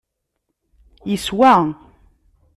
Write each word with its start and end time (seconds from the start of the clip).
Yeswa. 1.09 1.51